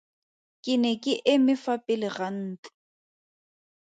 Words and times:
Ke 0.67 0.73
ne 0.83 0.91
ke 1.03 1.13
eme 1.33 1.53
fa 1.63 1.73
pele 1.85 2.09
ga 2.15 2.27
ntlo. 2.37 2.69